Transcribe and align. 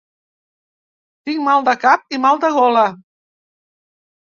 Tinc 1.29 1.43
mal 1.49 1.67
de 1.69 1.77
cap 1.85 2.17
i 2.19 2.21
mal 2.25 2.43
de 2.47 2.51
gola. 2.59 2.89